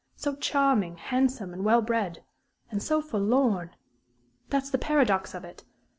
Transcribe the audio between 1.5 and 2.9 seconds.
and well bred and